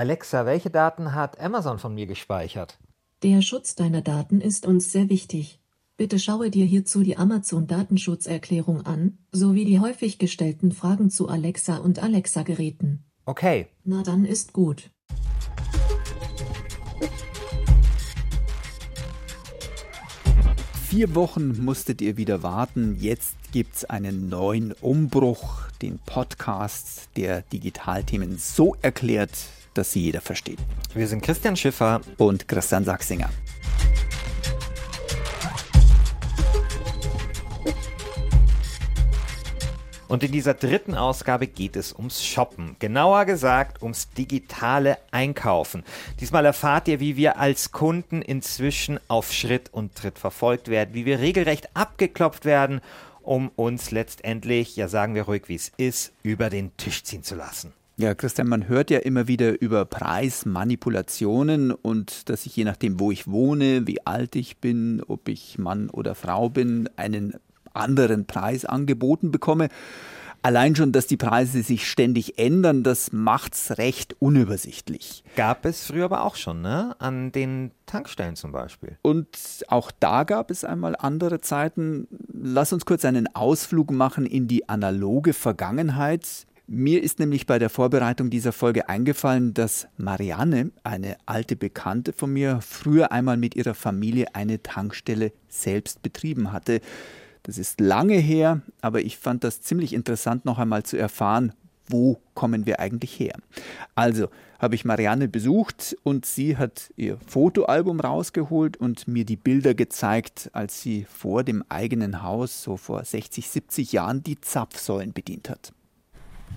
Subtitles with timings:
[0.00, 2.78] Alexa, welche Daten hat Amazon von mir gespeichert?
[3.22, 5.60] Der Schutz deiner Daten ist uns sehr wichtig.
[5.98, 12.02] Bitte schaue dir hierzu die Amazon-Datenschutzerklärung an, sowie die häufig gestellten Fragen zu Alexa und
[12.02, 13.04] Alexa-Geräten.
[13.26, 13.66] Okay.
[13.84, 14.88] Na dann ist gut.
[20.88, 22.96] Vier Wochen musstet ihr wieder warten.
[22.98, 29.30] Jetzt gibt's einen neuen Umbruch, den Podcast, der Digitalthemen so erklärt,
[29.80, 30.58] dass sie jeder versteht.
[30.92, 33.30] Wir sind Christian Schiffer und Christian Sachsinger.
[40.06, 42.76] Und in dieser dritten Ausgabe geht es ums Shoppen.
[42.78, 45.82] Genauer gesagt ums digitale Einkaufen.
[46.20, 51.06] Diesmal erfahrt ihr, wie wir als Kunden inzwischen auf Schritt und Tritt verfolgt werden, wie
[51.06, 52.82] wir regelrecht abgeklopft werden,
[53.22, 57.34] um uns letztendlich, ja sagen wir ruhig wie es ist, über den Tisch ziehen zu
[57.34, 57.72] lassen.
[58.00, 63.10] Ja, Christian, man hört ja immer wieder über Preismanipulationen und dass ich je nachdem, wo
[63.10, 67.34] ich wohne, wie alt ich bin, ob ich Mann oder Frau bin, einen
[67.74, 69.68] anderen Preis angeboten bekomme.
[70.40, 75.22] Allein schon, dass die Preise sich ständig ändern, das macht's recht unübersichtlich.
[75.36, 76.96] Gab es früher aber auch schon, ne?
[77.00, 78.96] An den Tankstellen zum Beispiel.
[79.02, 79.28] Und
[79.68, 82.08] auch da gab es einmal andere Zeiten.
[82.32, 86.46] Lass uns kurz einen Ausflug machen in die analoge Vergangenheit.
[86.72, 92.32] Mir ist nämlich bei der Vorbereitung dieser Folge eingefallen, dass Marianne, eine alte Bekannte von
[92.32, 96.80] mir, früher einmal mit ihrer Familie eine Tankstelle selbst betrieben hatte.
[97.42, 101.54] Das ist lange her, aber ich fand das ziemlich interessant, noch einmal zu erfahren,
[101.88, 103.34] wo kommen wir eigentlich her.
[103.96, 104.28] Also
[104.60, 110.50] habe ich Marianne besucht und sie hat ihr Fotoalbum rausgeholt und mir die Bilder gezeigt,
[110.52, 115.72] als sie vor dem eigenen Haus, so vor 60, 70 Jahren, die Zapfsäulen bedient hat.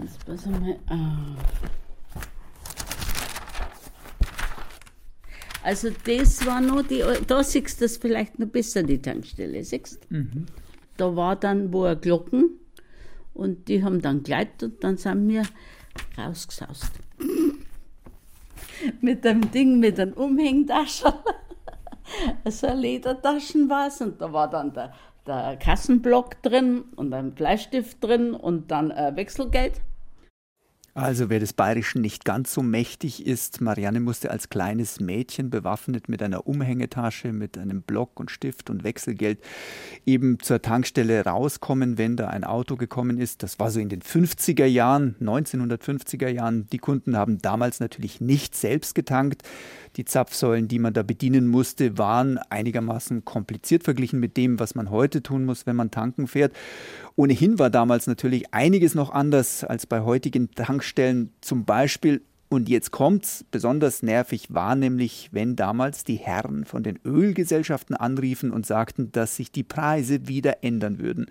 [0.02, 1.70] Jetzt pass mal auf.
[5.64, 10.12] Also das war noch die, da siehst du das vielleicht noch besser, die Tankstelle, siehst
[10.12, 10.46] mhm
[10.98, 12.60] da war dann wo er Glocken
[13.34, 15.44] und die haben dann geleitet und dann sind wir
[16.18, 16.92] rausgesaust.
[19.02, 21.12] mit dem Ding, mit einem Umhängtaschen.
[22.50, 24.94] so Ledertaschen war es und da war dann der,
[25.28, 29.82] der Kassenblock drin und ein Bleistift drin und dann äh, Wechselgeld.
[30.96, 36.08] Also wer des Bayerischen nicht ganz so mächtig ist, Marianne musste als kleines Mädchen bewaffnet
[36.08, 39.40] mit einer Umhängetasche, mit einem Block und Stift und Wechselgeld
[40.06, 43.42] eben zur Tankstelle rauskommen, wenn da ein Auto gekommen ist.
[43.42, 46.68] Das war so in den 50er Jahren, 1950er Jahren.
[46.72, 49.42] Die Kunden haben damals natürlich nicht selbst getankt.
[49.96, 54.90] Die Zapfsäulen, die man da bedienen musste, waren einigermaßen kompliziert verglichen mit dem, was man
[54.90, 56.54] heute tun muss, wenn man tanken fährt.
[57.16, 61.32] Ohnehin war damals natürlich einiges noch anders als bei heutigen Tankstellen.
[61.42, 67.00] Zum Beispiel und jetzt kommt's, besonders nervig war nämlich, wenn damals die Herren von den
[67.04, 71.26] Ölgesellschaften anriefen und sagten, dass sich die Preise wieder ändern würden.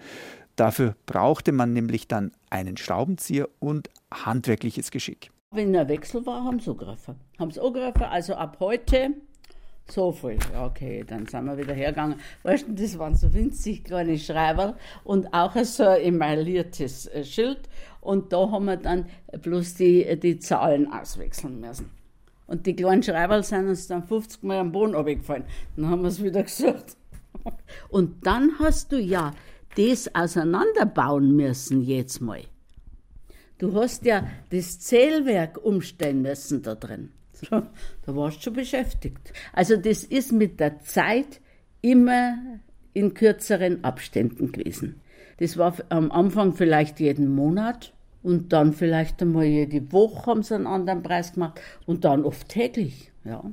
[0.57, 5.31] Dafür brauchte man nämlich dann einen Schraubenzieher und handwerkliches Geschick.
[5.55, 7.17] Wenn ein Wechsel war, haben sie angegriffen.
[7.39, 9.11] Haben sie angegriffen, also ab heute
[9.87, 10.39] so viel.
[10.59, 12.19] Okay, dann sind wir wieder hergegangen.
[12.43, 17.69] Weißt du, das waren so winzig kleine Schreiber und auch so ein emailliertes äh, Schild.
[18.01, 19.07] Und da haben wir dann
[19.43, 21.91] bloß die, die Zahlen auswechseln müssen.
[22.47, 25.45] Und die kleinen Schreiber sind uns dann 50 Mal am Boden abgefallen.
[25.77, 26.97] Dann haben wir es wieder gesagt.
[27.91, 29.33] Und dann hast du ja
[29.77, 32.43] das auseinanderbauen müssen jetzt mal.
[33.63, 37.11] Du hast ja das Zählwerk umstellen müssen da drin.
[37.49, 37.63] da
[38.07, 39.33] warst du schon beschäftigt.
[39.53, 41.41] Also das ist mit der Zeit
[41.81, 42.59] immer
[42.93, 45.01] in kürzeren Abständen gewesen.
[45.39, 47.93] Das war am Anfang vielleicht jeden Monat
[48.25, 52.49] und dann vielleicht einmal jede Woche haben sie einen anderen Preis gemacht und dann oft
[52.49, 53.45] täglich, ja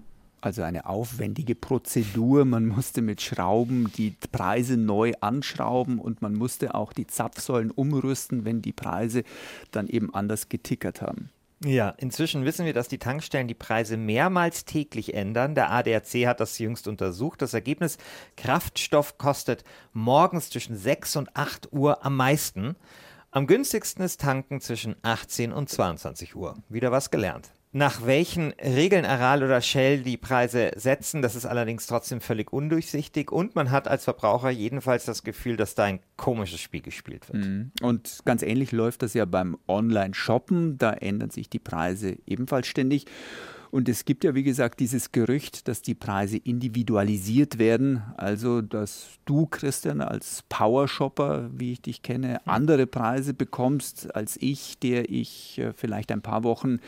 [0.42, 2.46] also eine aufwendige Prozedur.
[2.46, 8.46] Man musste mit Schrauben die Preise neu anschrauben und man musste auch die Zapfsäulen umrüsten,
[8.46, 9.24] wenn die Preise
[9.72, 11.30] dann eben anders getickert haben.
[11.66, 15.56] Ja, inzwischen wissen wir, dass die Tankstellen die Preise mehrmals täglich ändern.
[15.56, 17.42] Der ADAC hat das jüngst untersucht.
[17.42, 17.98] Das Ergebnis,
[18.38, 22.78] Kraftstoff kostet morgens zwischen 6 und 8 Uhr am meisten.
[23.32, 26.56] Am günstigsten ist Tanken zwischen 18 und 22 Uhr.
[26.70, 27.52] Wieder was gelernt.
[27.72, 33.32] Nach welchen Regeln Aral oder Shell die Preise setzen, das ist allerdings trotzdem völlig undurchsichtig
[33.32, 37.46] und man hat als Verbraucher jedenfalls das Gefühl, dass da ein komisches Spiel gespielt wird.
[37.46, 37.72] Mhm.
[37.84, 43.06] Und ganz ähnlich läuft das ja beim Online-Shoppen, da ändern sich die Preise ebenfalls ständig.
[43.72, 48.02] Und es gibt ja, wie gesagt, dieses Gerücht, dass die Preise individualisiert werden.
[48.18, 54.80] Also, dass du, Christian, als Powershopper, wie ich dich kenne, andere Preise bekommst als ich,
[54.80, 56.80] der ich äh, vielleicht ein paar Wochen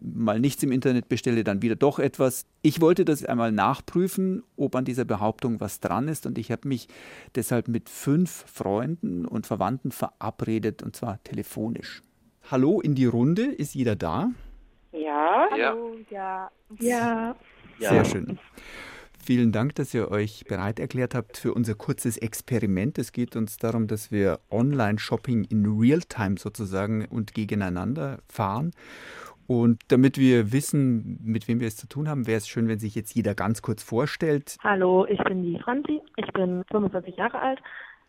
[0.00, 2.46] mal nichts im Internet bestelle, dann wieder doch etwas.
[2.62, 6.24] Ich wollte das einmal nachprüfen, ob an dieser Behauptung was dran ist.
[6.24, 6.86] Und ich habe mich
[7.34, 12.02] deshalb mit fünf Freunden und Verwandten verabredet, und zwar telefonisch.
[12.48, 14.30] Hallo in die Runde, ist jeder da?
[15.08, 15.48] Ja.
[15.50, 16.50] Hallo, ja.
[16.78, 17.34] Ja.
[17.78, 18.38] Sehr schön.
[19.24, 22.98] Vielen Dank, dass ihr euch bereit erklärt habt für unser kurzes Experiment.
[22.98, 28.72] Es geht uns darum, dass wir Online-Shopping in Realtime sozusagen und gegeneinander fahren.
[29.46, 32.78] Und damit wir wissen, mit wem wir es zu tun haben, wäre es schön, wenn
[32.78, 34.58] sich jetzt jeder ganz kurz vorstellt.
[34.62, 36.02] Hallo, ich bin die Franzi.
[36.16, 37.60] Ich bin 25 Jahre alt.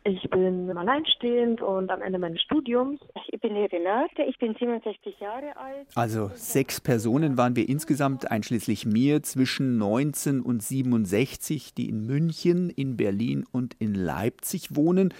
[0.09, 2.99] Ich bin alleinstehend und am Ende meines Studiums.
[3.27, 5.87] Ich bin die Renate, ich bin 67 Jahre alt.
[5.93, 12.71] Also sechs Personen waren wir insgesamt, einschließlich mir, zwischen 19 und 67, die in München,
[12.71, 15.13] in Berlin und in Leipzig wohnen.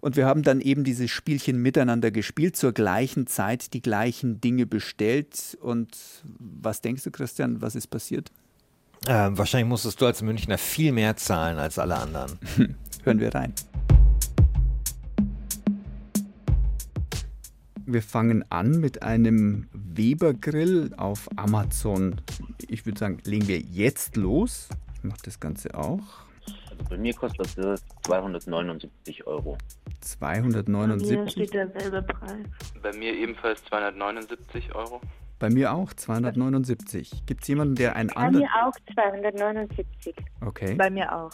[0.00, 4.66] Und wir haben dann eben dieses Spielchen miteinander gespielt, zur gleichen Zeit die gleichen Dinge
[4.66, 5.56] bestellt.
[5.60, 5.96] Und
[6.38, 8.32] was denkst du, Christian, was ist passiert?
[9.06, 12.38] Ähm, wahrscheinlich musstest du als Münchner viel mehr zahlen als alle anderen.
[13.04, 13.54] Hören wir rein.
[17.88, 22.20] Wir fangen an mit einem Weber-Grill auf Amazon.
[22.68, 24.68] Ich würde sagen, legen wir jetzt los.
[24.96, 26.00] Ich mache das Ganze auch.
[26.68, 29.56] Also bei mir kostet das 279 Euro.
[30.18, 31.30] Bei mir 279.
[31.30, 32.46] steht derselbe Preis.
[32.82, 35.00] Bei mir ebenfalls 279 Euro.
[35.38, 37.24] Bei mir auch 279.
[37.24, 38.48] Gibt es jemanden, der ein Bei anderes.
[38.48, 40.16] mir auch 279.
[40.44, 40.74] Okay.
[40.74, 41.30] Bei mir auch.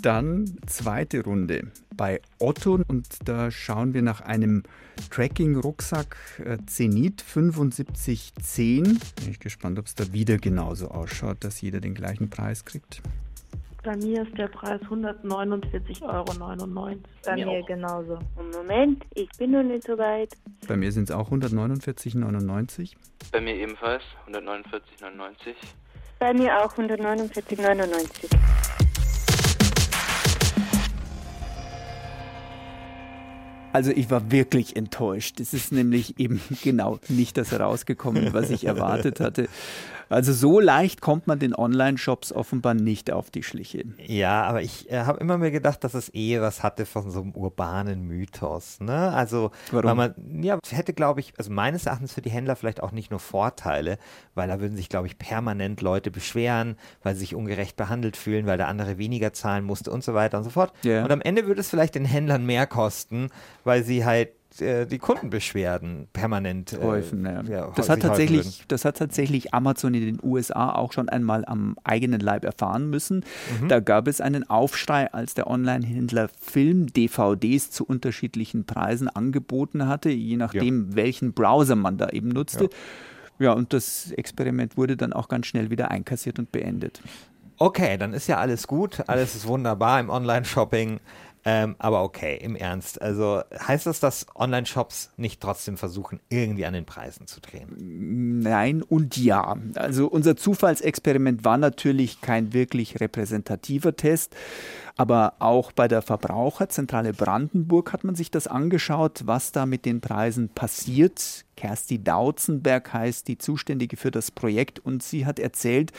[0.00, 4.62] Dann zweite Runde bei Otto und da schauen wir nach einem
[5.10, 8.82] Tracking-Rucksack äh, Zenit 7510.
[8.82, 13.02] Bin ich gespannt, ob es da wieder genauso ausschaut, dass jeder den gleichen Preis kriegt.
[13.84, 16.94] Bei mir ist der Preis 149,99 Euro.
[17.24, 17.66] Bei mir auch.
[17.66, 18.18] genauso.
[18.54, 20.32] Moment, ich bin noch nicht so weit.
[20.68, 22.92] Bei mir sind es auch 149,99.
[23.32, 25.54] Bei mir ebenfalls 149,99.
[26.20, 28.71] Bei mir auch 149,99.
[33.72, 35.40] Also ich war wirklich enttäuscht.
[35.40, 39.48] Es ist nämlich eben genau nicht das herausgekommen, was ich erwartet hatte.
[40.12, 43.84] Also so leicht kommt man den Online-Shops offenbar nicht auf die Schliche.
[44.06, 47.22] Ja, aber ich äh, habe immer mir gedacht, dass es eh was hatte von so
[47.22, 48.80] einem urbanen Mythos.
[48.80, 49.12] Ne?
[49.12, 49.84] Also, Warum?
[49.84, 53.10] weil man, ja, hätte, glaube ich, also meines Erachtens für die Händler vielleicht auch nicht
[53.10, 53.98] nur Vorteile,
[54.34, 58.46] weil da würden sich, glaube ich, permanent Leute beschweren, weil sie sich ungerecht behandelt fühlen,
[58.46, 60.72] weil der andere weniger zahlen musste und so weiter und so fort.
[60.82, 61.04] Ja.
[61.04, 63.30] Und am Ende würde es vielleicht den Händlern mehr kosten,
[63.64, 64.30] weil sie halt
[64.60, 67.42] äh, die Kundenbeschwerden permanent äh, Häufen, ja.
[67.42, 71.76] ja, das, hat tatsächlich, das hat tatsächlich Amazon in den USA auch schon einmal am
[71.84, 73.24] eigenen Leib erfahren müssen.
[73.60, 73.68] Mhm.
[73.68, 80.36] Da gab es einen Aufschrei, als der Online-Händler Film-DVDs zu unterschiedlichen Preisen angeboten hatte, je
[80.36, 82.68] nachdem, welchen Browser man da eben nutzte.
[83.38, 83.52] Ja.
[83.52, 87.00] und das Experiment wurde dann auch ganz schnell wieder einkassiert und beendet.
[87.58, 91.00] Okay, dann ist ja alles gut, alles ist wunderbar im Online-Shopping.
[91.44, 93.02] Ähm, aber okay, im Ernst.
[93.02, 98.40] Also heißt das, dass Online-Shops nicht trotzdem versuchen, irgendwie an den Preisen zu drehen?
[98.40, 99.56] Nein und ja.
[99.74, 104.36] Also unser Zufallsexperiment war natürlich kein wirklich repräsentativer Test,
[104.96, 110.00] aber auch bei der Verbraucherzentrale Brandenburg hat man sich das angeschaut, was da mit den
[110.00, 111.44] Preisen passiert.
[111.56, 115.92] Kersti Dautzenberg heißt die Zuständige für das Projekt und sie hat erzählt,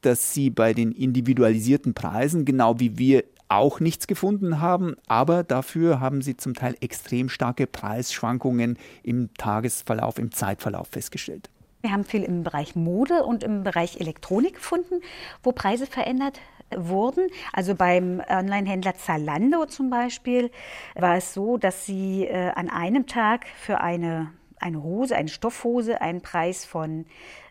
[0.00, 6.00] dass sie bei den individualisierten Preisen, genau wie wir, auch nichts gefunden haben, aber dafür
[6.00, 11.48] haben sie zum Teil extrem starke Preisschwankungen im Tagesverlauf, im Zeitverlauf festgestellt.
[11.82, 15.00] Wir haben viel im Bereich Mode und im Bereich Elektronik gefunden,
[15.42, 16.40] wo Preise verändert
[16.74, 17.28] wurden.
[17.52, 20.50] Also beim Online-Händler Zalando zum Beispiel
[20.94, 26.00] war es so, dass sie äh, an einem Tag für eine, eine Hose, eine Stoffhose,
[26.00, 27.06] einen Preis von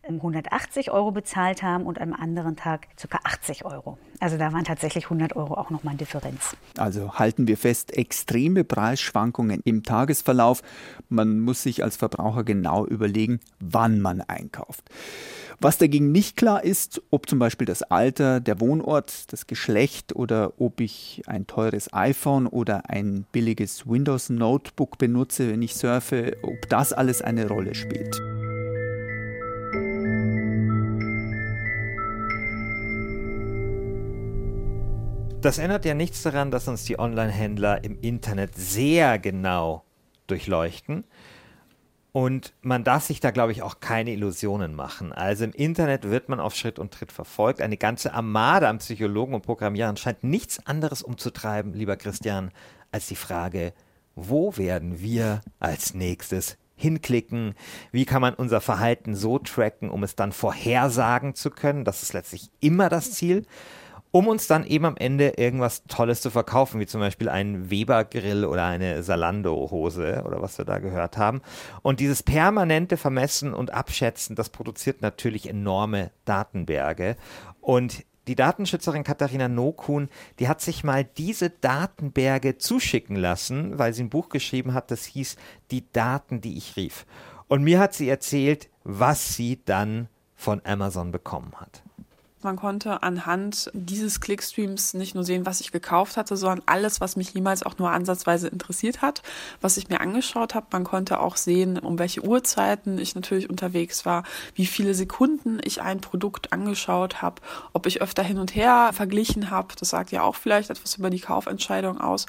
[0.08, 3.20] 180 Euro bezahlt haben und am anderen Tag ca.
[3.24, 3.98] 80 Euro.
[4.20, 6.56] Also da waren tatsächlich 100 Euro auch nochmal Differenz.
[6.78, 10.62] Also halten wir fest, extreme Preisschwankungen im Tagesverlauf.
[11.10, 14.90] Man muss sich als Verbraucher genau überlegen, wann man einkauft.
[15.60, 20.54] Was dagegen nicht klar ist, ob zum Beispiel das Alter, der Wohnort, das Geschlecht oder
[20.60, 26.70] ob ich ein teures iPhone oder ein billiges Windows Notebook benutze, wenn ich surfe, ob
[26.70, 28.22] das alles eine Rolle spielt.
[35.46, 39.84] Das ändert ja nichts daran, dass uns die Online-Händler im Internet sehr genau
[40.26, 41.04] durchleuchten.
[42.12, 45.14] Und man darf sich da, glaube ich, auch keine Illusionen machen.
[45.14, 47.62] Also im Internet wird man auf Schritt und Tritt verfolgt.
[47.62, 52.50] Eine ganze Armada an Psychologen und Programmierern scheint nichts anderes umzutreiben, lieber Christian,
[52.92, 53.74] als die Frage,
[54.16, 57.54] wo werden wir als nächstes hinklicken?
[57.92, 61.86] Wie kann man unser Verhalten so tracken, um es dann vorhersagen zu können?
[61.86, 63.46] Das ist letztlich immer das Ziel
[64.16, 68.46] um uns dann eben am Ende irgendwas Tolles zu verkaufen, wie zum Beispiel einen Weber-Grill
[68.46, 71.42] oder eine Salando-Hose oder was wir da gehört haben.
[71.82, 77.18] Und dieses permanente Vermessen und Abschätzen, das produziert natürlich enorme Datenberge.
[77.60, 80.08] Und die Datenschützerin Katharina Nokun,
[80.40, 85.04] die hat sich mal diese Datenberge zuschicken lassen, weil sie ein Buch geschrieben hat, das
[85.04, 85.36] hieß
[85.72, 87.06] Die Daten, die ich rief.
[87.50, 91.85] Und mir hat sie erzählt, was sie dann von Amazon bekommen hat.
[92.46, 97.16] Man konnte anhand dieses Clickstreams nicht nur sehen, was ich gekauft hatte, sondern alles, was
[97.16, 99.24] mich jemals auch nur ansatzweise interessiert hat,
[99.62, 100.68] was ich mir angeschaut habe.
[100.72, 104.24] Man konnte auch sehen, um welche Uhrzeiten ich natürlich unterwegs war,
[104.54, 107.42] wie viele Sekunden ich ein Produkt angeschaut habe,
[107.74, 109.74] ob ich öfter hin und her verglichen habe.
[109.80, 112.28] Das sagt ja auch vielleicht etwas über die Kaufentscheidung aus.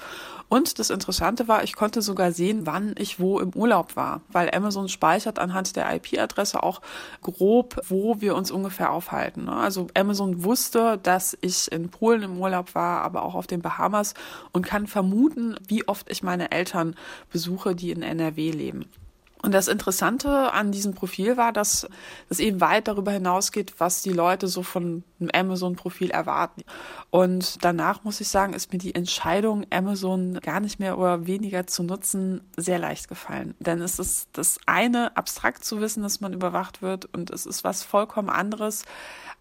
[0.48, 4.48] Und das Interessante war, ich konnte sogar sehen, wann ich wo im Urlaub war, weil
[4.54, 6.80] Amazon speichert anhand der IP-Adresse auch
[7.20, 9.46] grob, wo wir uns ungefähr aufhalten.
[9.46, 9.52] Ne?
[9.52, 10.05] Also Amazon
[10.44, 14.14] wusste, dass ich in Polen im Urlaub war, aber auch auf den Bahamas
[14.52, 16.94] und kann vermuten, wie oft ich meine Eltern
[17.30, 18.86] besuche, die in NRW leben.
[19.46, 21.86] Und das Interessante an diesem Profil war, dass
[22.28, 26.64] es eben weit darüber hinausgeht, was die Leute so von einem Amazon-Profil erwarten.
[27.10, 31.64] Und danach muss ich sagen, ist mir die Entscheidung, Amazon gar nicht mehr oder weniger
[31.64, 33.54] zu nutzen, sehr leicht gefallen.
[33.60, 37.62] Denn es ist das eine, abstrakt zu wissen, dass man überwacht wird, und es ist
[37.62, 38.84] was vollkommen anderes,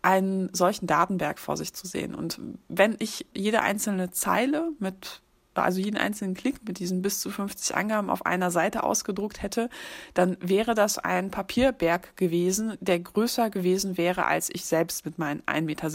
[0.04, 2.14] einen solchen Datenberg vor sich zu sehen.
[2.14, 5.24] Und wenn ich jede einzelne Zeile mit
[5.64, 9.70] also jeden einzelnen Klick mit diesen bis zu 50 Angaben auf einer Seite ausgedruckt hätte,
[10.14, 15.42] dann wäre das ein Papierberg gewesen, der größer gewesen wäre als ich selbst mit meinen
[15.42, 15.90] 1,70 Meter.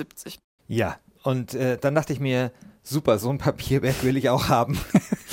[0.68, 2.52] Ja, und äh, dann dachte ich mir,
[2.82, 4.78] super, so ein Papierberg will ich auch haben.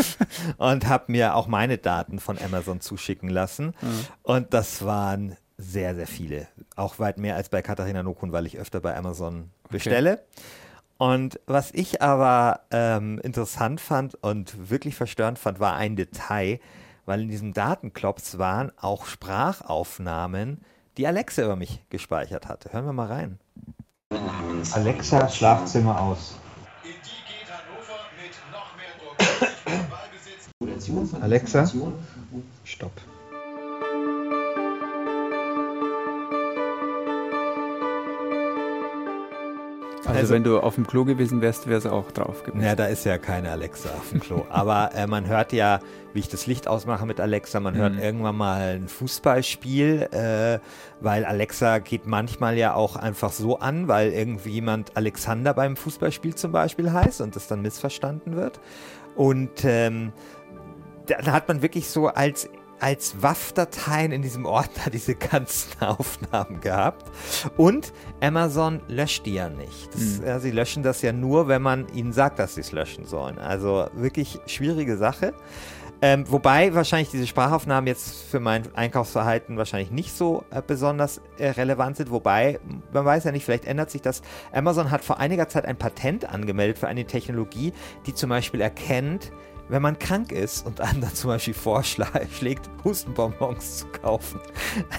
[0.58, 3.68] und habe mir auch meine Daten von Amazon zuschicken lassen.
[3.82, 4.06] Mhm.
[4.24, 6.48] Und das waren sehr, sehr viele.
[6.76, 10.14] Auch weit mehr als bei Katharina Nokun, weil ich öfter bei Amazon bestelle.
[10.14, 10.24] Okay.
[10.98, 16.60] Und was ich aber ähm, interessant fand und wirklich verstörend fand, war ein Detail,
[17.06, 20.62] weil in diesem Datenklops waren auch Sprachaufnahmen,
[20.98, 22.74] die Alexa über mich gespeichert hatte.
[22.74, 23.40] Hören wir mal rein.
[24.74, 26.36] Alexa, Schlafzimmer aus.
[31.22, 31.72] Alexa,
[32.64, 32.92] stopp.
[40.18, 42.64] Also, also, wenn du auf dem Klo gewesen wärst, wäre es auch drauf gewesen.
[42.64, 44.46] Ja, da ist ja keine Alexa auf dem Klo.
[44.50, 45.80] Aber äh, man hört ja,
[46.14, 48.00] wie ich das Licht ausmache mit Alexa, man hört mhm.
[48.00, 50.60] irgendwann mal ein Fußballspiel, äh,
[51.00, 56.36] weil Alexa geht manchmal ja auch einfach so an, weil irgendwie jemand Alexander beim Fußballspiel
[56.36, 58.60] zum Beispiel heißt und das dann missverstanden wird.
[59.16, 60.14] Und ähm,
[61.08, 67.10] da hat man wirklich so als als WAF-Dateien in diesem Ordner diese ganzen Aufnahmen gehabt.
[67.58, 69.94] Und Amazon löscht die ja nicht.
[69.94, 70.26] Das, mhm.
[70.26, 73.40] ja, sie löschen das ja nur, wenn man ihnen sagt, dass sie es löschen sollen.
[73.40, 75.34] Also wirklich schwierige Sache.
[76.00, 81.50] Ähm, wobei wahrscheinlich diese Sprachaufnahmen jetzt für mein Einkaufsverhalten wahrscheinlich nicht so äh, besonders äh,
[81.50, 82.12] relevant sind.
[82.12, 82.60] Wobei,
[82.94, 84.22] man weiß ja nicht, vielleicht ändert sich das.
[84.52, 87.74] Amazon hat vor einiger Zeit ein Patent angemeldet für eine Technologie,
[88.06, 89.32] die zum Beispiel erkennt,
[89.70, 94.40] wenn man krank ist und anderen zum Beispiel vorschlägt, Hustenbonbons zu kaufen.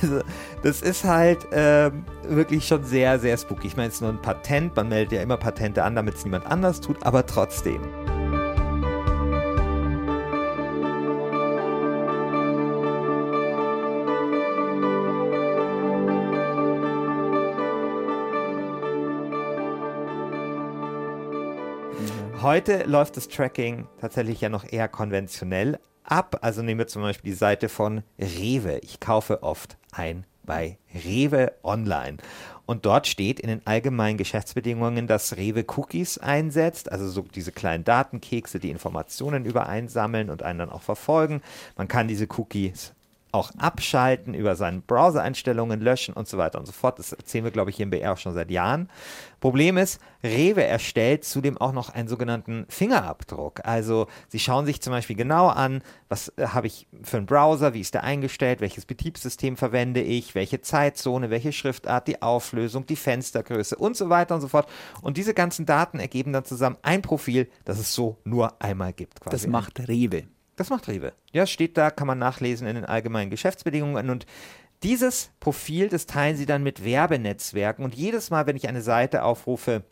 [0.01, 0.21] Also
[0.63, 3.69] das ist halt ähm, wirklich schon sehr, sehr spooky.
[3.69, 6.25] Ich meine, es ist nur ein Patent, man meldet ja immer Patente an, damit es
[6.25, 7.81] niemand anders tut, aber trotzdem.
[22.42, 26.38] Heute läuft das Tracking tatsächlich ja noch eher konventionell ab.
[26.42, 28.78] Also nehmen wir zum Beispiel die Seite von Rewe.
[28.78, 32.18] Ich kaufe oft ein bei Rewe Online.
[32.64, 37.83] Und dort steht in den allgemeinen Geschäftsbedingungen, dass Rewe Cookies einsetzt, also so diese kleinen
[37.83, 41.42] Datenkekse, die Informationen übereinsammeln und einen dann auch verfolgen.
[41.76, 42.95] Man kann diese Cookies
[43.32, 46.99] auch abschalten, über seine Browser-Einstellungen löschen und so weiter und so fort.
[46.99, 48.88] Das erzählen wir, glaube ich, hier im BR auch schon seit Jahren.
[49.40, 53.61] Problem ist, Rewe erstellt zudem auch noch einen sogenannten Fingerabdruck.
[53.64, 57.75] Also sie schauen sich zum Beispiel genau an, was äh, habe ich für einen Browser,
[57.75, 62.97] wie ist der eingestellt, welches Betriebssystem verwende ich, welche Zeitzone, welche Schriftart, die Auflösung, die
[62.97, 64.68] Fenstergröße und so weiter und so fort.
[65.02, 69.20] Und diese ganzen Daten ergeben dann zusammen ein Profil, das es so nur einmal gibt.
[69.20, 69.37] Quasi.
[69.37, 70.25] Das macht Rewe.
[70.59, 71.12] Das macht Rewe.
[71.33, 74.27] Ja, steht da, kann man nachlesen in den allgemeinen Geschäftsbedingungen und
[74.83, 79.23] dieses Profil, das teilen sie dann mit Werbenetzwerken und jedes Mal, wenn ich eine Seite
[79.23, 79.85] aufrufe,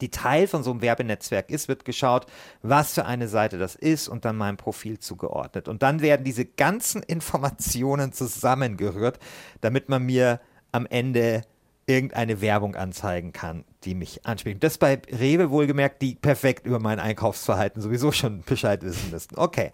[0.00, 2.26] die Teil von so einem Werbenetzwerk ist, wird geschaut,
[2.62, 5.66] was für eine Seite das ist und dann meinem Profil zugeordnet.
[5.66, 9.18] Und dann werden diese ganzen Informationen zusammengerührt,
[9.60, 11.42] damit man mir am Ende
[11.86, 14.62] irgendeine Werbung anzeigen kann, die mich anspricht.
[14.64, 19.38] Das bei Rewe wohlgemerkt, die perfekt über mein Einkaufsverhalten sowieso schon Bescheid wissen müssten.
[19.38, 19.70] Okay.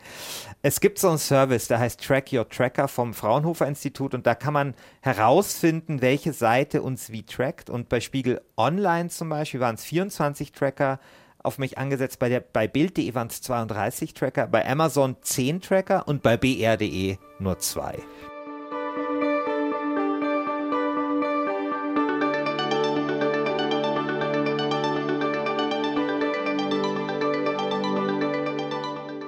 [0.61, 4.35] Es gibt so einen Service, der heißt Track Your Tracker vom Fraunhofer Institut und da
[4.35, 7.71] kann man herausfinden, welche Seite uns wie trackt.
[7.71, 11.01] Und bei Spiegel Online zum Beispiel waren es 24 Tracker
[11.43, 12.19] auf mich angesetzt.
[12.19, 17.59] Bei, bei Bild.de waren es 32 Tracker, bei Amazon 10 Tracker und bei BR.de nur
[17.59, 17.99] zwei.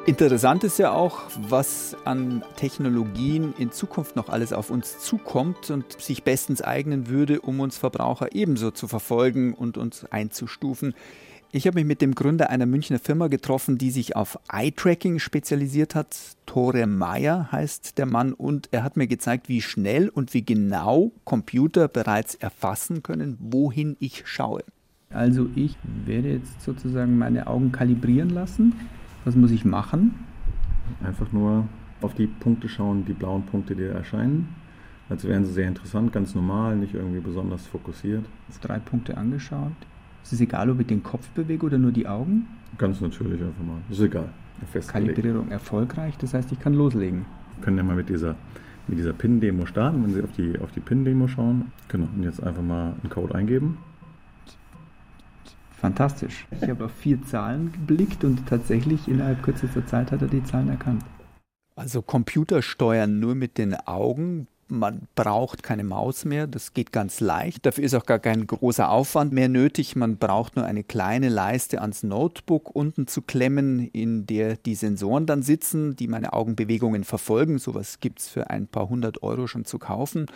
[0.07, 5.99] Interessant ist ja auch, was an Technologien in Zukunft noch alles auf uns zukommt und
[5.99, 10.93] sich bestens eignen würde, um uns Verbraucher ebenso zu verfolgen und uns einzustufen.
[11.53, 15.95] Ich habe mich mit dem Gründer einer Münchner Firma getroffen, die sich auf Eye-Tracking spezialisiert
[15.95, 16.15] hat.
[16.45, 21.13] Tore Meyer heißt der Mann und er hat mir gezeigt, wie schnell und wie genau
[21.25, 24.65] Computer bereits erfassen können, wohin ich schaue.
[25.09, 28.75] Also ich werde jetzt sozusagen meine Augen kalibrieren lassen
[29.25, 30.15] was muss ich machen?
[31.03, 31.67] Einfach nur
[32.03, 34.49] auf die Punkte schauen, die blauen Punkte, die erscheinen.
[35.09, 38.25] Als wären sie sehr interessant, ganz normal, nicht irgendwie besonders fokussiert.
[38.49, 39.73] Auf drei Punkte angeschaut.
[40.23, 42.47] Ist es egal, ob ich den Kopf bewege oder nur die Augen?
[42.79, 43.79] Ganz natürlich einfach mal.
[43.91, 44.29] Ist egal.
[44.87, 47.27] Kalibrierung erfolgreich, das heißt, ich kann loslegen.
[47.57, 48.37] Wir können ja mal mit dieser,
[48.89, 51.73] mit dieser PIN-Demo starten, wenn Sie auf die, auf die PIN-Demo schauen.
[51.89, 53.77] Genau, und jetzt einfach mal einen Code eingeben.
[55.85, 56.47] Fantastisch.
[56.63, 60.71] Ich habe auf vier Zahlen geblickt und tatsächlich innerhalb kürzester Zeit hat er die Zahlen
[60.71, 61.05] erkannt.
[61.77, 67.67] Also Computersteuern nur mit den Augen man braucht keine Maus mehr, das geht ganz leicht.
[67.67, 69.97] Dafür ist auch gar kein großer Aufwand mehr nötig.
[69.97, 75.27] Man braucht nur eine kleine Leiste ans Notebook unten zu klemmen, in der die Sensoren
[75.27, 77.59] dann sitzen, die meine Augenbewegungen verfolgen.
[77.59, 80.27] Sowas gibt es für ein paar hundert Euro schon zu kaufen.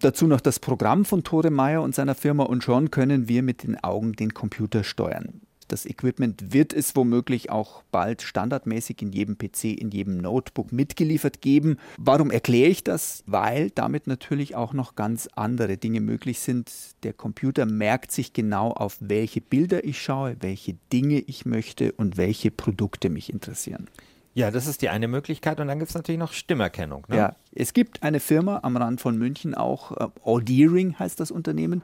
[0.00, 3.62] Dazu noch das Programm von Tore Meyer und seiner Firma und schon können wir mit
[3.62, 5.40] den Augen den Computer steuern.
[5.68, 11.42] Das Equipment wird es womöglich auch bald standardmäßig in jedem PC, in jedem Notebook mitgeliefert
[11.42, 11.76] geben.
[11.98, 13.22] Warum erkläre ich das?
[13.26, 16.72] Weil damit natürlich auch noch ganz andere Dinge möglich sind.
[17.02, 22.16] Der Computer merkt sich genau, auf welche Bilder ich schaue, welche Dinge ich möchte und
[22.16, 23.88] welche Produkte mich interessieren.
[24.38, 25.58] Ja, das ist die eine Möglichkeit.
[25.58, 27.04] Und dann gibt es natürlich noch Stimmerkennung.
[27.08, 27.16] Ne?
[27.16, 31.82] Ja, es gibt eine Firma am Rand von München auch, äh, Audeering heißt das Unternehmen.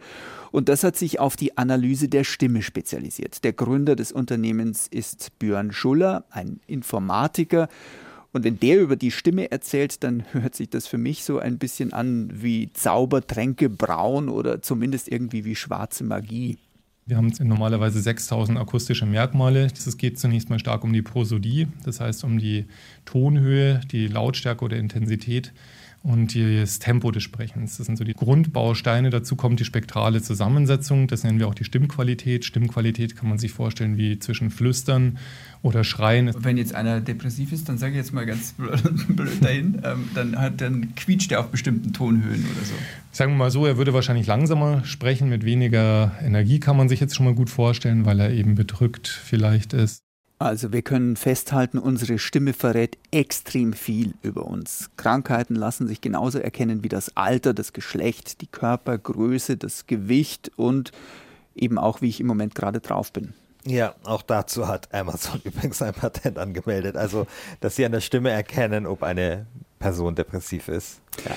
[0.53, 3.43] Und das hat sich auf die Analyse der Stimme spezialisiert.
[3.43, 7.69] Der Gründer des Unternehmens ist Björn Schuller, ein Informatiker.
[8.33, 11.59] Und wenn der über die Stimme erzählt, dann hört sich das für mich so ein
[11.59, 16.59] bisschen an wie Zaubertränke braun oder zumindest irgendwie wie schwarze Magie.
[17.07, 19.67] Wir haben normalerweise 6000 akustische Merkmale.
[19.67, 22.65] Es geht zunächst mal stark um die Prosodie, das heißt um die
[23.05, 25.53] Tonhöhe, die Lautstärke oder Intensität
[26.05, 27.79] und das Tempo des Sprechens.
[27.79, 29.09] Das sind so die Grundbausteine.
[29.09, 31.07] Dazu kommt die spektrale Zusammensetzung.
[31.09, 32.45] Das nennen wir auch die Stimmqualität.
[32.45, 35.17] Stimmqualität kann man sich vorstellen wie zwischen Flüstern
[35.63, 36.31] oder Schreien.
[36.39, 38.55] Wenn jetzt einer depressiv ist, dann sage ich jetzt mal ganz
[39.09, 42.75] blöd dahin, ähm, dann, hat, dann quietscht er auf bestimmten Tonhöhen oder so.
[43.11, 47.01] Sagen wir mal so, er würde wahrscheinlich langsamer sprechen, mit weniger Energie kann man sich
[47.01, 50.04] jetzt schon mal gut vorstellen, weil er eben bedrückt vielleicht ist.
[50.45, 54.91] Also wir können festhalten, unsere Stimme verrät extrem viel über uns.
[54.99, 60.93] Krankheiten lassen sich genauso erkennen wie das Alter, das Geschlecht, die Körpergröße, das Gewicht und
[61.55, 63.33] eben auch, wie ich im Moment gerade drauf bin.
[63.65, 66.99] Ja, auch dazu hat Amazon übrigens ein Patent angemeldet.
[66.99, 67.27] Also,
[67.61, 69.47] dass sie an der Stimme erkennen, ob eine
[69.79, 71.01] Person depressiv ist.
[71.25, 71.35] Ja.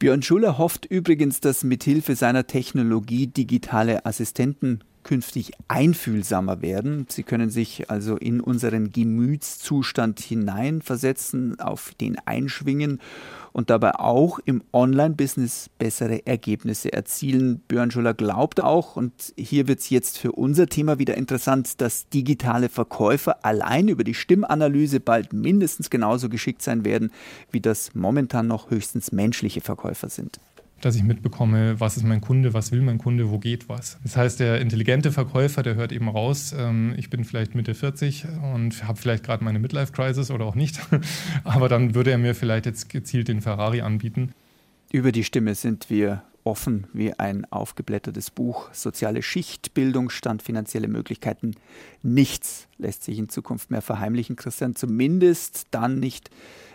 [0.00, 7.06] Björn Schuller hofft übrigens, dass mithilfe seiner Technologie digitale Assistenten künftig einfühlsamer werden.
[7.08, 13.00] Sie können sich also in unseren Gemütszustand hineinversetzen, auf den einschwingen
[13.52, 17.60] und dabei auch im Online-Business bessere Ergebnisse erzielen.
[17.66, 22.08] Björn Schuller glaubt auch, und hier wird es jetzt für unser Thema wieder interessant, dass
[22.08, 27.10] digitale Verkäufer allein über die Stimmanalyse bald mindestens genauso geschickt sein werden,
[27.50, 30.38] wie das momentan noch höchstens menschliche Verkäufer sind
[30.80, 33.98] dass ich mitbekomme, was ist mein Kunde, was will mein Kunde, wo geht was.
[34.02, 38.26] Das heißt, der intelligente Verkäufer, der hört eben raus, ähm, ich bin vielleicht Mitte 40
[38.54, 40.80] und habe vielleicht gerade meine Midlife-Crisis oder auch nicht,
[41.44, 44.32] aber dann würde er mir vielleicht jetzt gezielt den Ferrari anbieten.
[44.92, 48.72] Über die Stimme sind wir offen wie ein aufgeblättertes Buch.
[48.72, 51.54] Soziale Schichtbildung, Stand, finanzielle Möglichkeiten.
[52.02, 54.74] Nichts lässt sich in Zukunft mehr verheimlichen, Christian.
[54.74, 56.30] Zumindest dann nicht,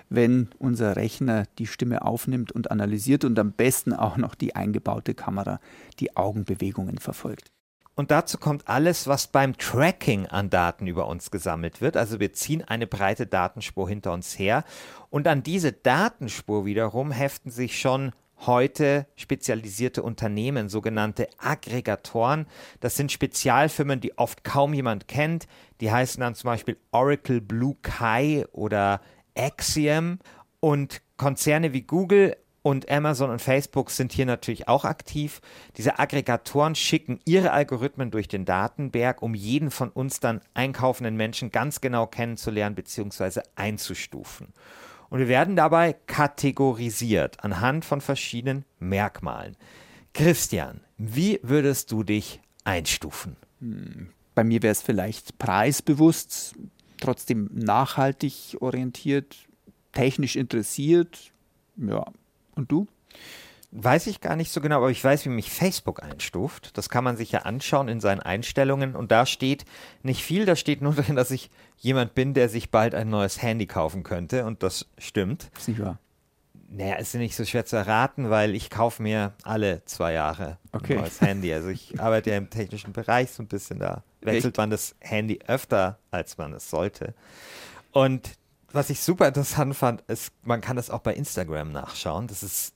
[0.09, 5.13] wenn unser Rechner die Stimme aufnimmt und analysiert und am besten auch noch die eingebaute
[5.13, 5.59] Kamera
[5.99, 7.51] die Augenbewegungen verfolgt.
[7.95, 11.95] Und dazu kommt alles, was beim Tracking an Daten über uns gesammelt wird.
[11.95, 14.65] Also wir ziehen eine breite Datenspur hinter uns her.
[15.09, 18.11] Und an diese Datenspur wiederum heften sich schon
[18.45, 22.47] heute spezialisierte Unternehmen, sogenannte Aggregatoren.
[22.81, 25.47] Das sind Spezialfirmen, die oft kaum jemand kennt.
[25.79, 28.99] Die heißen dann zum Beispiel Oracle Blue Kai oder
[29.35, 30.19] Axiom.
[30.59, 35.39] Und Konzerne wie Google und Amazon und Facebook sind hier natürlich auch aktiv.
[35.77, 41.51] Diese Aggregatoren schicken ihre Algorithmen durch den Datenberg, um jeden von uns dann einkaufenden Menschen
[41.51, 43.41] ganz genau kennenzulernen bzw.
[43.55, 44.47] einzustufen.
[45.09, 49.55] Und wir werden dabei kategorisiert anhand von verschiedenen Merkmalen.
[50.15, 53.35] Christian, wie würdest du dich einstufen?
[53.59, 56.55] Hm, bei mir wäre es vielleicht preisbewusst,
[56.97, 59.35] trotzdem nachhaltig orientiert,
[59.91, 61.31] technisch interessiert,
[61.77, 62.05] ja,
[62.55, 62.87] und du?
[63.77, 66.77] Weiß ich gar nicht so genau, aber ich weiß, wie mich Facebook einstuft.
[66.77, 68.95] Das kann man sich ja anschauen in seinen Einstellungen.
[68.95, 69.65] Und da steht
[70.01, 73.41] nicht viel, da steht nur drin, dass ich jemand bin, der sich bald ein neues
[73.41, 74.45] Handy kaufen könnte.
[74.45, 75.49] Und das stimmt.
[75.79, 75.99] Wahr?
[76.77, 80.95] Naja, ist nicht so schwer zu erraten, weil ich kaufe mir alle zwei Jahre okay.
[80.95, 81.53] ein neues Handy.
[81.53, 84.03] Also ich arbeite ja im technischen Bereich so ein bisschen da.
[84.19, 87.13] Wechselt man das Handy öfter, als man es sollte.
[87.91, 88.31] Und
[88.73, 92.27] was ich super interessant fand, ist, man kann das auch bei Instagram nachschauen.
[92.27, 92.73] Das ist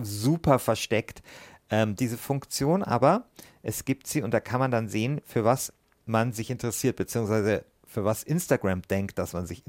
[0.00, 1.22] super versteckt,
[1.68, 3.26] ähm, diese Funktion, aber
[3.62, 5.74] es gibt sie und da kann man dann sehen, für was
[6.06, 9.64] man sich interessiert, beziehungsweise für was Instagram denkt, dass man sich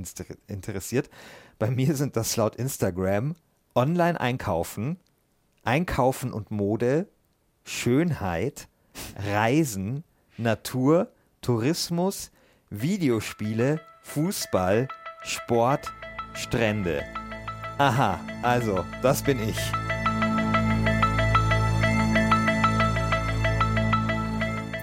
[0.48, 1.10] interessiert.
[1.60, 3.36] Bei mir sind das laut Instagram
[3.76, 4.98] online einkaufen,
[5.64, 7.08] einkaufen und Mode,
[7.64, 8.68] Schönheit,
[9.16, 10.04] Reisen,
[10.38, 12.32] Natur, Tourismus,
[12.70, 14.88] Videospiele, Fußball,
[15.24, 15.92] Sport,
[16.34, 17.04] Strände.
[17.78, 19.58] Aha, also, das bin ich.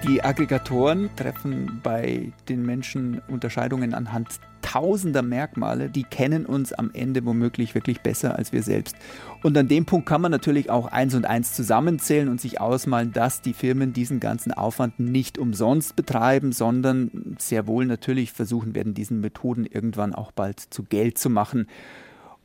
[0.06, 7.24] Die Aggregatoren treffen bei den Menschen Unterscheidungen anhand tausender Merkmale, die kennen uns am Ende
[7.24, 8.94] womöglich wirklich besser als wir selbst.
[9.42, 13.12] Und an dem Punkt kann man natürlich auch eins und eins zusammenzählen und sich ausmalen,
[13.12, 18.94] dass die Firmen diesen ganzen Aufwand nicht umsonst betreiben, sondern sehr wohl natürlich versuchen werden,
[18.94, 21.66] diesen Methoden irgendwann auch bald zu Geld zu machen.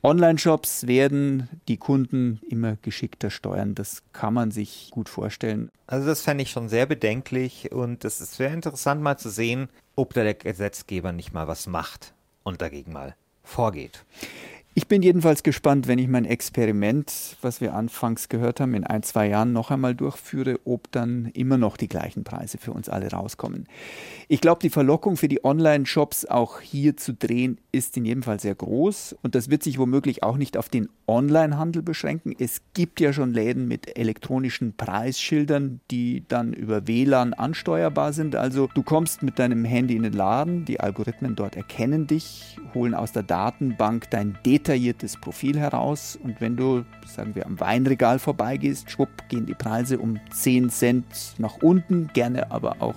[0.02, 3.76] Online-Shops werden die Kunden immer geschickter steuern.
[3.76, 5.70] Das kann man sich gut vorstellen.
[5.86, 10.16] Also das fände ich schon sehr bedenklich und es sehr interessant mal zu sehen, ob
[10.16, 12.15] da der Gesetzgeber nicht mal was macht
[12.46, 14.06] und dagegen mal vorgeht.
[14.78, 19.04] Ich bin jedenfalls gespannt, wenn ich mein Experiment, was wir anfangs gehört haben, in ein,
[19.04, 23.10] zwei Jahren noch einmal durchführe, ob dann immer noch die gleichen Preise für uns alle
[23.10, 23.70] rauskommen.
[24.28, 28.42] Ich glaube, die Verlockung für die Online-Shops auch hier zu drehen, ist in jedem Fall
[28.42, 32.36] sehr groß und das wird sich womöglich auch nicht auf den Online-Handel beschränken.
[32.38, 38.36] Es gibt ja schon Läden mit elektronischen Preisschildern, die dann über WLAN ansteuerbar sind.
[38.36, 42.94] Also du kommst mit deinem Handy in den Laden, die Algorithmen dort erkennen dich, holen
[42.94, 48.18] aus der Datenbank dein Data detailliertes Profil heraus und wenn du, sagen wir, am Weinregal
[48.18, 51.06] vorbeigehst, schwupp, gehen die Preise um 10 Cent
[51.38, 52.96] nach unten, gerne aber auch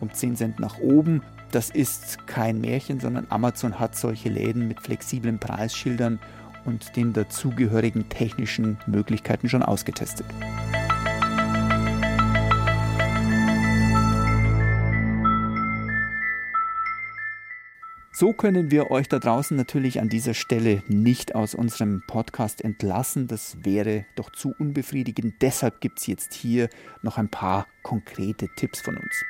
[0.00, 1.22] um 10 Cent nach oben.
[1.50, 6.18] Das ist kein Märchen, sondern Amazon hat solche Läden mit flexiblen Preisschildern
[6.64, 10.26] und den dazugehörigen technischen Möglichkeiten schon ausgetestet.
[18.16, 23.26] So können wir euch da draußen natürlich an dieser Stelle nicht aus unserem Podcast entlassen.
[23.26, 25.34] Das wäre doch zu unbefriedigend.
[25.42, 26.68] Deshalb gibt es jetzt hier
[27.02, 29.24] noch ein paar konkrete Tipps von uns.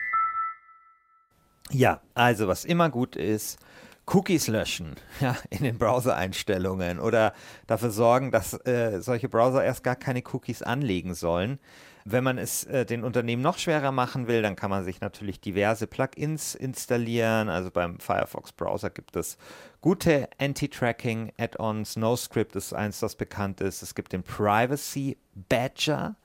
[1.71, 3.59] Ja, also was immer gut ist,
[4.05, 7.33] Cookies löschen ja, in den Browser-Einstellungen oder
[7.67, 11.59] dafür sorgen, dass äh, solche Browser erst gar keine Cookies anlegen sollen.
[12.07, 15.41] Wenn man es äh, den Unternehmen noch schwerer machen will, dann kann man sich natürlich
[15.41, 17.49] diverse Plugins installieren.
[17.49, 19.39] Also beim Firefox Browser gibt es
[19.81, 21.97] gute Anti-Tracking Add-ons.
[21.97, 23.83] NoScript ist eins, das bekannt ist.
[23.83, 25.17] Es gibt den Privacy
[25.49, 26.17] Badger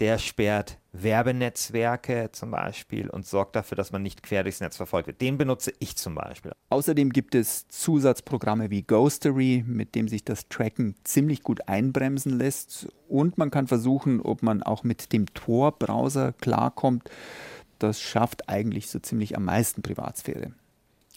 [0.00, 5.06] der sperrt Werbenetzwerke zum Beispiel und sorgt dafür, dass man nicht quer durchs Netz verfolgt
[5.06, 5.20] wird.
[5.20, 6.52] Den benutze ich zum Beispiel.
[6.70, 12.88] Außerdem gibt es Zusatzprogramme wie Ghostery, mit dem sich das Tracken ziemlich gut einbremsen lässt.
[13.08, 17.08] Und man kann versuchen, ob man auch mit dem Tor-Browser klarkommt.
[17.78, 20.52] Das schafft eigentlich so ziemlich am meisten Privatsphäre.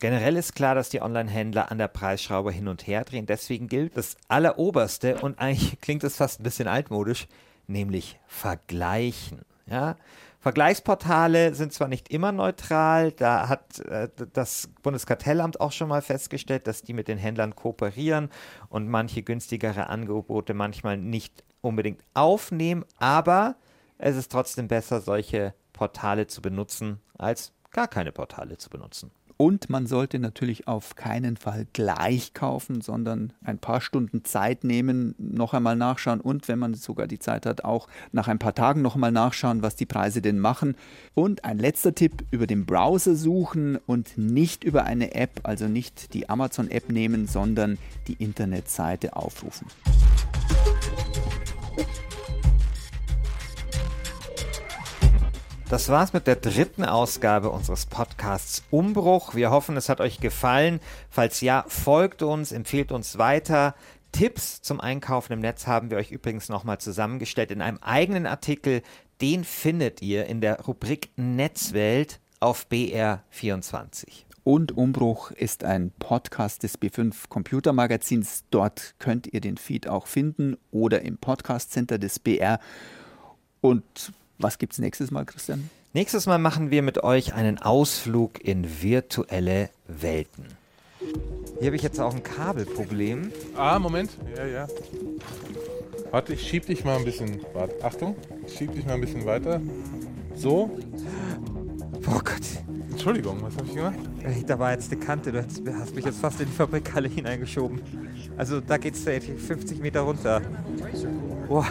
[0.01, 3.25] Generell ist klar, dass die Online-Händler an der Preisschraube hin und her drehen.
[3.25, 7.27] Deswegen gilt das Alleroberste und eigentlich klingt es fast ein bisschen altmodisch
[7.67, 9.41] nämlich vergleichen.
[9.65, 9.95] Ja?
[10.39, 16.67] Vergleichsportale sind zwar nicht immer neutral, da hat äh, das Bundeskartellamt auch schon mal festgestellt,
[16.67, 18.29] dass die mit den Händlern kooperieren
[18.67, 23.55] und manche günstigere Angebote manchmal nicht unbedingt aufnehmen, aber
[23.97, 29.11] es ist trotzdem besser, solche Portale zu benutzen, als gar keine Portale zu benutzen.
[29.43, 35.15] Und man sollte natürlich auf keinen Fall gleich kaufen, sondern ein paar Stunden Zeit nehmen,
[35.17, 38.81] noch einmal nachschauen und wenn man sogar die Zeit hat, auch nach ein paar Tagen
[38.81, 40.77] noch einmal nachschauen, was die Preise denn machen.
[41.13, 46.13] Und ein letzter Tipp, über den Browser suchen und nicht über eine App, also nicht
[46.13, 47.77] die Amazon-App nehmen, sondern
[48.07, 49.67] die Internetseite aufrufen.
[55.73, 59.33] Das war's mit der dritten Ausgabe unseres Podcasts Umbruch.
[59.33, 60.79] Wir hoffen, es hat euch gefallen.
[61.09, 63.73] Falls ja, folgt uns, empfehlt uns weiter.
[64.11, 68.83] Tipps zum Einkaufen im Netz haben wir euch übrigens nochmal zusammengestellt in einem eigenen Artikel.
[69.19, 74.25] Den findet ihr in der Rubrik Netzwelt auf BR24.
[74.43, 78.43] Und Umbruch ist ein Podcast des B5 Computermagazins.
[78.51, 82.59] Dort könnt ihr den Feed auch finden oder im Podcast Center des BR.
[83.59, 85.69] Und was gibt es nächstes Mal, Christian?
[85.93, 90.45] Nächstes Mal machen wir mit euch einen Ausflug in virtuelle Welten.
[91.59, 93.31] Hier habe ich jetzt auch ein Kabelproblem.
[93.55, 94.11] Ah, Moment.
[94.35, 94.67] Ja, ja.
[96.11, 97.41] Warte, ich schieb dich mal ein bisschen.
[97.53, 98.15] Warte, Achtung,
[98.45, 99.61] ich schieb dich mal ein bisschen weiter.
[100.35, 100.77] So.
[102.07, 102.41] Oh Gott.
[102.89, 103.95] Entschuldigung, was habe ich gemacht?
[104.47, 107.81] Da war jetzt eine Kante, du hast, hast mich jetzt fast in die Fabrikhalle hineingeschoben.
[108.37, 110.41] Also da geht es 50 Meter runter.
[111.47, 111.67] Boah.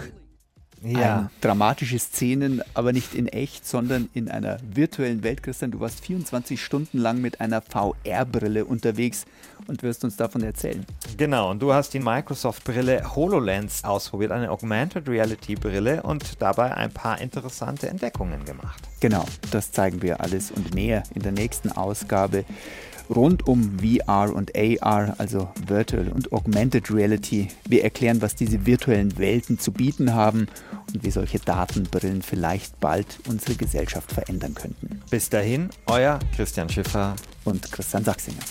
[0.85, 1.31] Ja.
[1.41, 5.43] Dramatische Szenen, aber nicht in echt, sondern in einer virtuellen Welt.
[5.43, 9.25] Christian, du warst 24 Stunden lang mit einer VR-Brille unterwegs
[9.67, 10.85] und wirst uns davon erzählen.
[11.17, 17.21] Genau, und du hast die Microsoft-Brille HoloLens ausprobiert, eine Augmented Reality-Brille und dabei ein paar
[17.21, 18.83] interessante Entdeckungen gemacht.
[19.01, 22.45] Genau, das zeigen wir alles und mehr in der nächsten Ausgabe
[23.15, 27.49] rund um VR und AR, also Virtual und Augmented Reality.
[27.69, 30.47] Wir erklären, was diese virtuellen Welten zu bieten haben
[30.93, 35.01] und wie solche Datenbrillen vielleicht bald unsere Gesellschaft verändern könnten.
[35.11, 38.43] Bis dahin, euer Christian Schiffer und Christian Sachsinger.